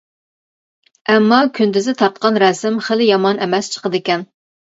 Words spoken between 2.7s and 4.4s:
خېلى يامان ئەمەس چىقىدىكەن.